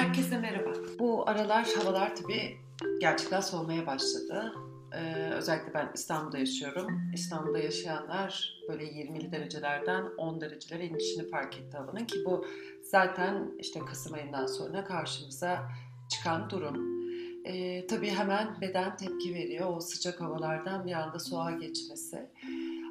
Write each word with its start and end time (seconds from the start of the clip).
Herkese 0.00 0.38
merhaba. 0.38 0.70
Bu 0.98 1.28
aralar 1.28 1.68
havalar 1.76 2.16
tabii 2.16 2.56
gerçekten 3.00 3.40
soğumaya 3.40 3.86
başladı. 3.86 4.52
Ee, 4.92 5.30
özellikle 5.30 5.74
ben 5.74 5.90
İstanbul'da 5.94 6.38
yaşıyorum. 6.38 7.10
İstanbul'da 7.14 7.58
yaşayanlar 7.58 8.54
böyle 8.68 8.84
20'li 8.84 9.32
derecelerden 9.32 10.04
10 10.18 10.40
derecelere 10.40 10.86
inişini 10.86 11.30
fark 11.30 11.58
etti 11.58 11.76
havanın 11.76 12.04
ki 12.04 12.18
bu 12.24 12.46
zaten 12.82 13.52
işte 13.58 13.80
Kasım 13.80 14.14
ayından 14.14 14.46
sonra 14.46 14.84
karşımıza 14.84 15.68
çıkan 16.10 16.50
durum. 16.50 17.00
Ee, 17.44 17.86
tabii 17.86 18.10
hemen 18.10 18.60
beden 18.60 18.96
tepki 18.96 19.34
veriyor 19.34 19.76
o 19.76 19.80
sıcak 19.80 20.20
havalardan 20.20 20.86
bir 20.86 20.92
anda 20.92 21.18
soğuğa 21.18 21.50
geçmesi. 21.50 22.30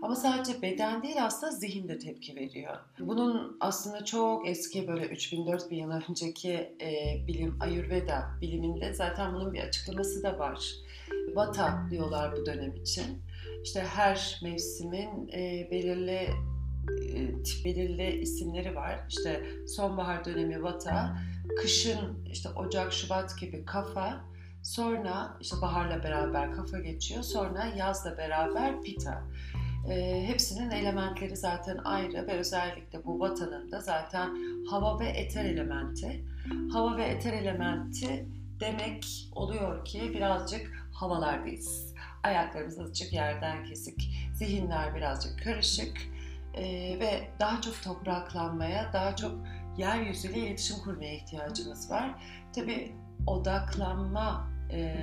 Ama 0.02 0.16
sadece 0.16 0.62
beden 0.62 1.04
değil 1.04 1.26
aslında 1.26 1.52
zihin 1.52 1.88
de 1.88 1.98
tepki 1.98 2.36
veriyor. 2.36 2.78
Bunun 3.00 3.58
aslında 3.60 4.06
çok 4.06 4.48
eski 4.48 4.88
böyle 4.88 5.06
3000-4000 5.06 5.74
yıl 5.76 5.92
önceki 6.10 6.54
e, 6.82 7.18
bilim 7.28 7.58
Ayurveda 7.60 8.32
biliminde 8.42 8.94
zaten 8.94 9.34
bunun 9.34 9.54
bir 9.54 9.60
açıklaması 9.60 10.24
da 10.24 10.40
var. 10.40 10.60
Vata 11.36 11.88
diyorlar 11.92 12.38
bu 12.38 12.46
dönem 12.46 12.76
için. 12.76 13.22
İşte 13.64 13.82
her 13.82 14.40
mevsimin 14.44 15.30
e, 15.34 15.68
belirli 15.72 16.30
e, 16.90 17.66
belirli 17.66 18.22
isimleri 18.22 18.76
var. 18.76 19.00
İşte 19.10 19.46
sonbahar 19.68 20.26
dönemi 20.26 20.64
Vata, 20.64 21.18
kışın 21.62 22.26
işte 22.32 22.50
Ocak, 22.50 22.94
Şubat 22.94 23.40
gibi 23.40 23.66
Kafa, 23.66 24.22
sonra 24.64 25.38
işte 25.42 25.58
baharla 25.62 26.04
beraber 26.04 26.52
Kafa 26.52 26.80
geçiyor, 26.80 27.24
sonra 27.24 27.66
yazla 27.78 28.18
beraber 28.18 28.82
Pita. 28.82 29.24
E, 29.88 30.28
hepsinin 30.28 30.72
elementleri 30.72 31.38
zaten 31.38 31.78
ayrı 31.78 32.28
ve 32.28 32.32
özellikle 32.32 33.06
bu 33.06 33.20
vatanın 33.20 33.72
da 33.72 33.82
zaten 33.82 34.30
hava 34.70 35.00
ve 35.00 35.08
eter 35.08 35.46
elementi. 35.46 36.26
Hava 36.72 36.98
ve 36.98 37.04
eter 37.04 37.34
elementi 37.34 38.26
demek 38.60 39.06
oluyor 39.36 39.86
ki 39.86 40.12
birazcık 40.14 40.88
havalardayız. 40.94 41.94
Ayaklarımız 42.24 42.80
azıcık 42.80 43.14
yerden 43.14 43.64
kesik, 43.64 44.10
zihinler 44.34 44.96
birazcık 44.96 45.44
karışık 45.44 45.98
e, 46.54 46.64
ve 47.00 47.28
daha 47.40 47.62
çok 47.62 47.84
topraklanmaya, 47.84 48.94
daha 48.94 49.16
çok 49.16 49.32
yeryüzüyle 49.78 50.40
iletişim 50.40 50.78
kurmaya 50.84 51.14
ihtiyacımız 51.14 51.92
var. 51.92 52.24
Tabi 52.56 52.96
odaklanma 53.28 54.48
e, 54.72 54.96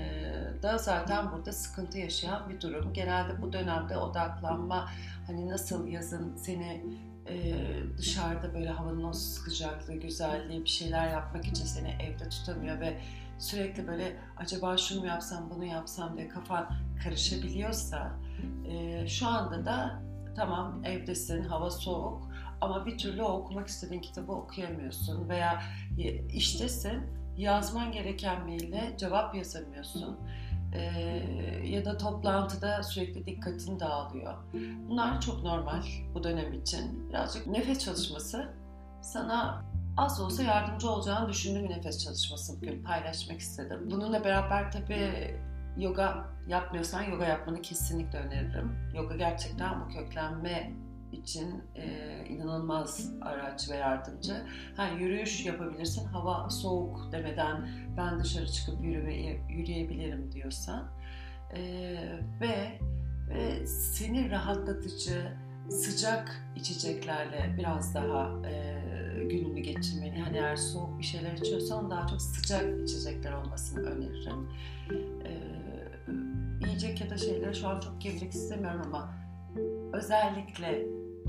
da 0.62 0.78
zaten 0.78 1.32
burada 1.32 1.52
sıkıntı 1.52 1.98
yaşayan 1.98 2.48
bir 2.48 2.60
durum. 2.60 2.92
Genelde 2.92 3.42
bu 3.42 3.52
dönemde 3.52 3.96
odaklanma 3.96 4.88
hani 5.26 5.48
nasıl 5.48 5.86
yazın 5.86 6.36
seni 6.36 6.84
e, 7.28 7.54
dışarıda 7.98 8.54
böyle 8.54 8.68
havanın 8.68 9.04
o 9.04 9.12
sıcaklığı, 9.12 9.94
güzelliği 9.94 10.64
bir 10.64 10.68
şeyler 10.68 11.10
yapmak 11.10 11.44
için 11.44 11.64
seni 11.64 11.88
evde 11.88 12.28
tutamıyor 12.28 12.80
ve 12.80 12.98
sürekli 13.38 13.86
böyle 13.86 14.16
acaba 14.36 14.76
şunu 14.76 15.06
yapsam 15.06 15.50
bunu 15.50 15.64
yapsam 15.64 16.16
diye 16.16 16.28
kafan 16.28 16.68
karışabiliyorsa 17.04 18.12
e, 18.68 19.06
şu 19.08 19.26
anda 19.26 19.64
da 19.64 20.02
tamam 20.36 20.84
evdesin 20.84 21.44
hava 21.44 21.70
soğuk 21.70 22.28
ama 22.60 22.86
bir 22.86 22.98
türlü 22.98 23.22
okumak 23.22 23.68
istediğin 23.68 24.00
kitabı 24.00 24.32
okuyamıyorsun 24.32 25.28
veya 25.28 25.62
iştesin 26.32 27.02
yazman 27.36 27.92
gereken 27.92 28.42
maille 28.42 28.94
cevap 28.98 29.34
yazamıyorsun 29.34 30.18
ee, 30.72 30.80
ya 31.64 31.84
da 31.84 31.96
toplantıda 31.96 32.82
sürekli 32.82 33.26
dikkatin 33.26 33.80
dağılıyor. 33.80 34.34
Bunlar 34.88 35.20
çok 35.20 35.42
normal 35.42 35.82
bu 36.14 36.24
dönem 36.24 36.52
için. 36.52 37.08
Birazcık 37.08 37.46
nefes 37.46 37.78
çalışması 37.78 38.54
sana 39.02 39.64
az 39.96 40.20
olsa 40.20 40.42
yardımcı 40.42 40.90
olacağını 40.90 41.28
düşündüğüm 41.28 41.64
bir 41.64 41.70
nefes 41.70 42.04
çalışması 42.04 42.56
bugün 42.56 42.82
paylaşmak 42.82 43.40
istedim. 43.40 43.80
Bununla 43.90 44.24
beraber 44.24 44.72
tabii 44.72 45.40
yoga 45.76 46.24
yapmıyorsan 46.48 47.02
yoga 47.02 47.24
yapmanı 47.26 47.62
kesinlikle 47.62 48.18
öneririm. 48.18 48.76
Yoga 48.94 49.16
gerçekten 49.16 49.80
bu 49.80 49.88
köklenme 49.88 50.72
için 51.12 51.62
e, 51.74 52.24
inanılmaz 52.28 53.12
araç 53.22 53.70
ve 53.70 53.76
yardımcı. 53.76 54.34
Ha, 54.76 54.88
yürüyüş 54.88 55.46
yapabilirsin, 55.46 56.04
hava 56.04 56.50
soğuk 56.50 57.12
demeden 57.12 57.68
ben 57.96 58.20
dışarı 58.20 58.46
çıkıp 58.46 58.84
yürümeye, 58.84 59.40
yürüyebilirim 59.50 60.32
diyorsan. 60.32 60.88
E, 61.54 61.60
ve, 62.40 62.78
ve 63.28 63.66
seni 63.66 64.30
rahatlatıcı, 64.30 65.32
sıcak 65.70 66.42
içeceklerle 66.56 67.54
biraz 67.58 67.94
daha 67.94 68.48
e, 68.48 68.82
gününü 69.24 69.60
geçirmeni. 69.60 70.22
Hani 70.22 70.36
eğer 70.36 70.56
soğuk 70.56 70.98
bir 70.98 71.04
şeyler 71.04 71.32
içiyorsan 71.32 71.90
daha 71.90 72.06
çok 72.06 72.22
sıcak 72.22 72.80
içecekler 72.88 73.32
olmasını 73.32 73.80
öneririm. 73.80 74.48
E, 75.24 75.32
yiyecek 76.66 77.00
ya 77.00 77.10
da 77.10 77.16
şeylere 77.16 77.54
şu 77.54 77.68
an 77.68 77.80
çok 77.80 78.00
girmek 78.00 78.32
istemiyorum 78.32 78.82
ama 78.84 79.25
özellikle 79.92 80.86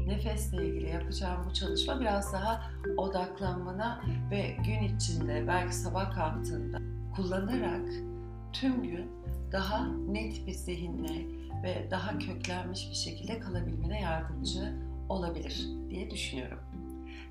nefesle 0.07 0.65
ilgili 0.65 0.89
yapacağım 0.89 1.45
bu 1.49 1.53
çalışma 1.53 1.99
biraz 1.99 2.33
daha 2.33 2.71
odaklanmana 2.97 4.01
ve 4.31 4.57
gün 4.65 4.95
içinde 4.95 5.47
belki 5.47 5.75
sabah 5.75 6.15
kalktığında 6.15 6.77
kullanarak 7.15 7.89
tüm 8.53 8.83
gün 8.83 9.11
daha 9.51 9.87
net 9.87 10.47
bir 10.47 10.53
zihinle 10.53 11.25
ve 11.63 11.87
daha 11.91 12.19
köklenmiş 12.19 12.89
bir 12.89 12.95
şekilde 12.95 13.39
kalabilmene 13.39 14.01
yardımcı 14.01 14.73
olabilir 15.09 15.67
diye 15.89 16.11
düşünüyorum. 16.11 16.59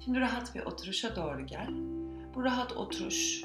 Şimdi 0.05 0.21
rahat 0.21 0.55
bir 0.55 0.61
oturuşa 0.61 1.17
doğru 1.17 1.47
gel. 1.47 1.69
Bu 2.35 2.45
rahat 2.45 2.73
oturuş 2.73 3.43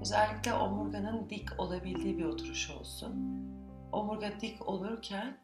özellikle 0.00 0.52
omurganın 0.52 1.30
dik 1.30 1.48
olabildiği 1.58 2.18
bir 2.18 2.24
oturuş 2.24 2.70
olsun. 2.70 3.14
Omurga 3.92 4.40
dik 4.40 4.68
olurken 4.68 5.36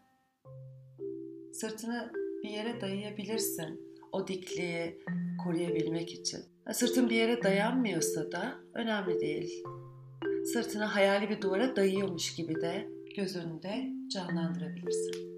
sırtını 1.56 2.12
bir 2.42 2.50
yere 2.50 2.80
dayayabilirsin 2.80 3.80
o 4.12 4.28
dikliği 4.28 4.98
koruyabilmek 5.44 6.12
için. 6.12 6.40
Sırtın 6.72 7.10
bir 7.10 7.16
yere 7.16 7.42
dayanmıyorsa 7.42 8.32
da 8.32 8.54
önemli 8.74 9.20
değil. 9.20 9.64
Sırtını 10.52 10.84
hayali 10.84 11.30
bir 11.30 11.40
duvara 11.40 11.76
dayıyormuş 11.76 12.34
gibi 12.34 12.60
de 12.60 12.88
göz 13.16 13.36
önünde 13.36 13.92
canlandırabilirsin. 14.08 15.36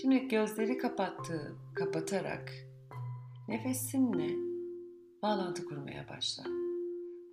Şimdi 0.00 0.28
gözleri 0.28 0.78
kapattığı, 0.78 1.56
kapatarak 1.74 2.52
nefesinle 3.48 4.28
bağlantı 5.22 5.64
kurmaya 5.64 6.08
başla. 6.08 6.44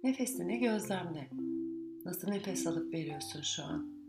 Nefesini 0.04 0.60
gözlemle. 0.60 1.30
Nasıl 2.06 2.30
nefes 2.30 2.68
alıp 2.68 2.94
veriyorsun 2.94 3.42
şu 3.42 3.64
an? 3.64 4.01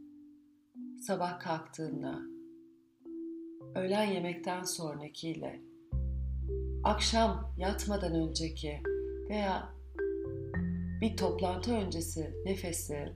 Sabah 1.02 1.40
kalktığında, 1.40 2.20
öğlen 3.74 4.12
yemekten 4.12 4.62
sonrakiyle, 4.62 5.60
akşam 6.84 7.54
yatmadan 7.58 8.14
önceki 8.14 8.82
veya 9.30 9.74
bir 11.00 11.16
toplantı 11.16 11.74
öncesi 11.74 12.34
nefesi 12.44 13.12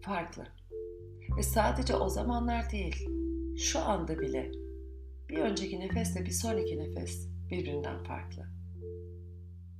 farklı. 0.00 0.44
Ve 1.36 1.42
sadece 1.42 1.94
o 1.94 2.08
zamanlar 2.08 2.70
değil, 2.70 3.08
şu 3.58 3.78
anda 3.78 4.18
bile 4.18 4.50
bir 5.28 5.38
önceki 5.38 5.80
nefesle 5.80 6.24
bir 6.24 6.30
sonraki 6.30 6.78
nefes 6.78 7.28
birbirinden 7.50 8.04
farklı. 8.04 8.46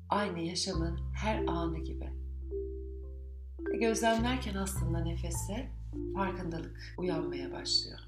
Aynı 0.08 0.40
yaşamın 0.40 0.98
her 1.14 1.44
anı 1.46 1.78
gibi. 1.78 2.25
Gözlemlerken 3.74 4.54
aslında 4.54 4.98
nefese 4.98 5.70
farkındalık 6.14 6.94
uyanmaya 6.98 7.52
başlıyor. 7.52 7.98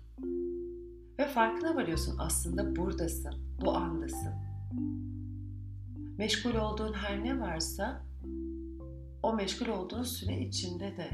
Ve 1.19 1.29
farkına 1.29 1.75
varıyorsun 1.75 2.19
aslında 2.19 2.77
buradasın, 2.77 3.35
bu 3.61 3.77
andasın. 3.77 4.35
Meşgul 6.19 6.55
olduğun 6.55 6.93
her 6.93 7.25
ne 7.25 7.41
varsa 7.41 8.03
o 9.23 9.33
meşgul 9.33 9.67
olduğun 9.67 10.03
süre 10.03 10.41
içinde 10.41 10.97
de 10.97 11.11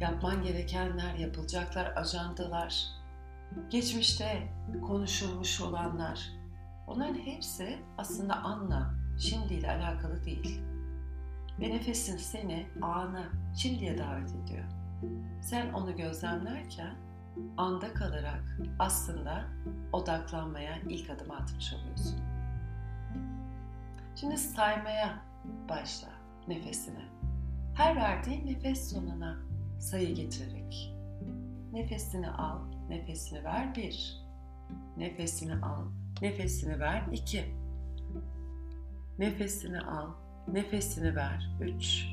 yapman 0.00 0.42
gerekenler, 0.42 1.14
yapılacaklar, 1.14 1.92
ajandalar, 1.96 2.86
geçmişte 3.70 4.52
konuşulmuş 4.86 5.60
olanlar, 5.60 6.30
onların 6.86 7.14
hepsi 7.14 7.78
aslında 7.98 8.42
anla, 8.42 8.94
şimdiyle 9.18 9.70
alakalı 9.70 10.24
değil. 10.24 10.73
Ve 11.60 11.70
nefesin 11.70 12.16
seni 12.16 12.66
ana, 12.82 13.24
şimdiye 13.56 13.98
davet 13.98 14.30
ediyor. 14.34 14.64
Sen 15.42 15.72
onu 15.72 15.96
gözlemlerken 15.96 16.94
anda 17.56 17.94
kalarak 17.94 18.58
aslında 18.78 19.44
odaklanmaya 19.92 20.78
ilk 20.88 21.10
adım 21.10 21.30
atmış 21.30 21.74
oluyorsun. 21.74 22.20
Şimdi 24.16 24.38
saymaya 24.38 25.18
başla 25.68 26.08
nefesine. 26.48 27.04
Her 27.74 27.96
verdiğin 27.96 28.46
nefes 28.46 28.90
sonuna 28.92 29.38
sayı 29.78 30.14
getirerek. 30.14 30.94
Nefesini 31.72 32.30
al, 32.30 32.58
nefesini 32.88 33.44
ver 33.44 33.74
bir. 33.74 34.24
Nefesini 34.96 35.54
al, 35.54 35.84
nefesini 36.22 36.80
ver 36.80 37.02
iki. 37.12 37.44
Nefesini 39.18 39.80
al, 39.80 40.10
nefesini 40.48 41.16
ver. 41.16 41.50
3 41.60 42.08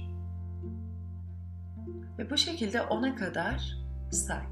Ve 2.17 2.29
bu 2.29 2.37
şekilde 2.37 2.81
ona 2.81 3.15
kadar 3.15 3.77
say. 4.11 4.43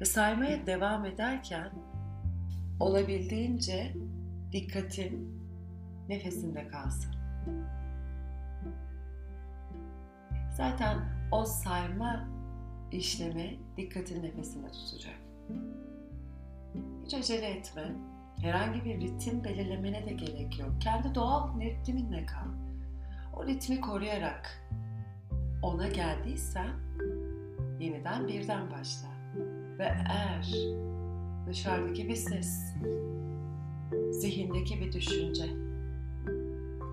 Ve 0.00 0.04
saymaya 0.04 0.66
devam 0.66 1.04
ederken 1.04 1.70
olabildiğince 2.80 3.96
dikkatin 4.52 5.42
nefesinde 6.08 6.68
kalsın. 6.68 7.14
Zaten 10.56 10.98
o 11.32 11.44
sayma 11.44 12.28
işlemi 12.92 13.58
dikkatin 13.76 14.22
nefesinde 14.22 14.70
tutacak. 14.70 15.14
Hiç 17.04 17.14
acele 17.14 17.46
etme. 17.46 17.94
Herhangi 18.42 18.84
bir 18.84 19.00
ritim 19.00 19.44
belirlemene 19.44 20.06
de 20.06 20.12
gerek 20.12 20.58
yok. 20.58 20.70
Kendi 20.80 21.14
doğal 21.14 21.60
ritminle 21.60 22.26
kal. 22.26 22.48
O 23.36 23.46
ritmi 23.46 23.80
koruyarak 23.80 24.68
ona 25.62 25.88
geldiysen 25.88 26.70
yeniden 27.80 28.28
birden 28.28 28.70
başla. 28.70 29.08
Ve 29.78 29.84
eğer 29.84 30.54
dışarıdaki 31.46 32.08
bir 32.08 32.16
ses, 32.16 32.74
zihindeki 34.10 34.80
bir 34.80 34.92
düşünce, 34.92 35.44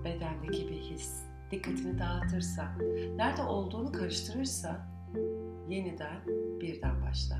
bedendeki 0.04 0.68
bir 0.68 0.80
his 0.80 1.22
dikkatini 1.50 1.98
dağıtırsa, 1.98 2.76
nerede 3.16 3.42
olduğunu 3.42 3.92
karıştırırsa 3.92 4.86
yeniden 5.68 6.20
birden 6.60 7.02
başla. 7.02 7.36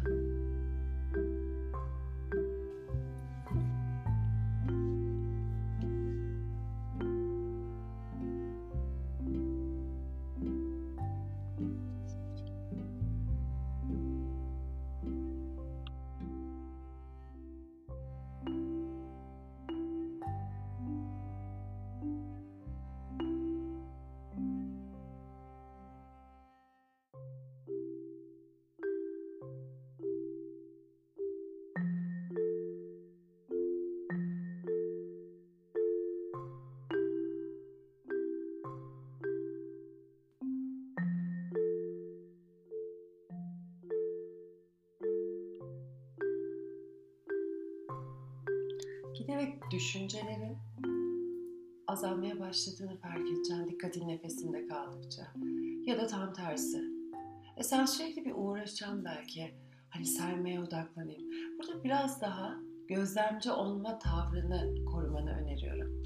Giderek 49.41 49.71
düşüncelerin 49.71 50.59
azalmaya 51.87 52.41
başladığını 52.41 52.97
fark 52.97 53.29
edeceksin 53.29 53.69
dikkatin 53.69 54.09
nefesinde 54.09 54.67
kaldıkça. 54.67 55.23
Ya 55.87 55.99
da 55.99 56.07
tam 56.07 56.33
tersi. 56.33 56.85
E 57.57 57.63
sen 57.63 57.85
sürekli 57.85 58.25
bir 58.25 58.33
uğraşacaksın 58.35 59.05
belki. 59.05 59.55
Hani 59.91 60.07
saymaya 60.07 60.63
odaklanayım. 60.63 61.31
Burada 61.59 61.85
biraz 61.85 62.21
daha 62.21 62.57
gözlemci 62.89 63.51
olma 63.51 63.99
tavrını 63.99 64.85
korumanı 64.85 65.31
öneriyorum. 65.31 66.03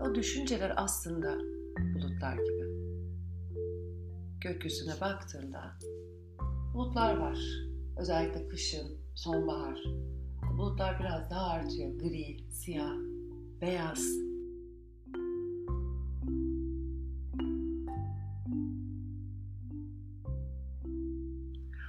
O 0.00 0.14
düşünceler 0.14 0.72
aslında 0.76 1.38
bulutlar 1.94 2.36
gibi. 2.36 2.67
Gökyüzüne 4.40 5.00
baktığında 5.00 5.78
bulutlar 6.74 7.16
var. 7.16 7.38
Özellikle 7.96 8.48
kışın, 8.48 8.98
sonbahar. 9.14 9.78
Bulutlar 10.58 11.00
biraz 11.00 11.30
daha 11.30 11.50
artıyor. 11.50 11.98
Gri, 11.98 12.52
siyah, 12.52 12.96
beyaz. 13.60 14.28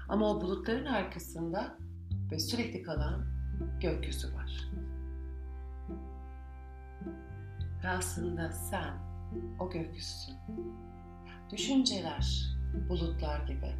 Ama 0.09 0.31
o 0.31 0.41
bulutların 0.41 0.85
arkasında 0.85 1.77
ve 2.31 2.39
sürekli 2.39 2.83
kalan 2.83 3.25
gökyüzü 3.81 4.33
var. 4.33 4.71
Ve 7.83 7.87
aslında 7.87 8.51
sen 8.51 8.93
o 9.59 9.69
gökyüzüsün. 9.69 10.35
Düşünceler 11.51 12.45
bulutlar 12.89 13.47
gibi 13.47 13.75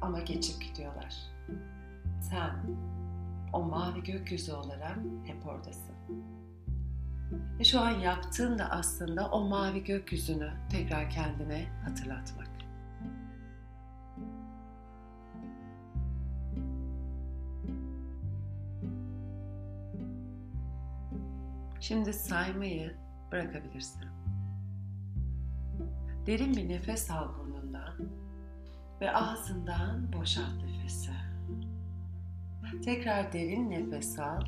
ama 0.00 0.20
geçip 0.20 0.62
gidiyorlar. 0.62 1.14
Sen 2.20 2.50
o 3.52 3.62
mavi 3.62 4.02
gökyüzü 4.02 4.52
olarak 4.52 4.98
hep 5.24 5.46
oradasın. 5.46 5.94
Ve 7.58 7.64
şu 7.64 7.80
an 7.80 7.90
yaptığın 7.90 8.58
da 8.58 8.70
aslında 8.70 9.30
o 9.30 9.48
mavi 9.48 9.84
gökyüzünü 9.84 10.50
tekrar 10.70 11.10
kendine 11.10 11.66
hatırlatmak. 11.84 12.48
Şimdi 21.80 22.12
saymayı 22.12 22.96
bırakabilirsin. 23.32 24.11
Derin 26.26 26.56
bir 26.56 26.68
nefes 26.68 27.10
al 27.10 27.28
burnundan 27.38 27.94
ve 29.00 29.12
ağzından 29.12 30.12
boşalt 30.12 30.64
nefesi. 30.64 31.10
Tekrar 32.84 33.32
derin 33.32 33.70
nefes 33.70 34.18
al 34.18 34.40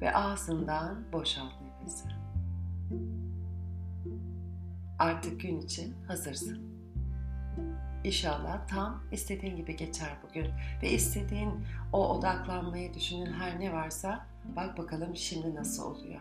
ve 0.00 0.14
ağzından 0.14 1.12
boşalt 1.12 1.52
nefesi. 1.62 2.08
Artık 4.98 5.40
gün 5.40 5.60
için 5.60 5.94
hazırsın. 6.08 6.68
İnşallah 8.04 8.68
tam 8.68 9.02
istediğin 9.12 9.56
gibi 9.56 9.76
geçer 9.76 10.10
bugün 10.28 10.46
ve 10.82 10.90
istediğin 10.90 11.50
o 11.92 12.08
odaklanmayı 12.08 12.94
düşünün 12.94 13.32
her 13.32 13.60
ne 13.60 13.72
varsa 13.72 14.26
bak 14.56 14.78
bakalım 14.78 15.16
şimdi 15.16 15.54
nasıl 15.54 15.82
oluyor. 15.82 16.20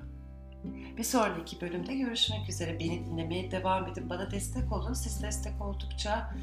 Bir 0.97 1.03
sonraki 1.03 1.61
bölümde 1.61 1.95
görüşmek 1.95 2.49
üzere. 2.49 2.79
Beni 2.79 3.05
dinlemeye 3.05 3.51
devam 3.51 3.87
edin. 3.87 4.09
Bana 4.09 4.31
destek 4.31 4.71
olun. 4.71 4.93
Siz 4.93 5.23
destek 5.23 5.61
oldukça 5.61 6.33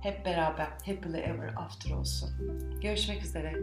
hep 0.00 0.26
beraber 0.26 0.66
happily 0.66 1.20
ever 1.20 1.54
after 1.56 1.90
olsun. 1.90 2.30
Görüşmek 2.82 3.22
üzere. 3.24 3.54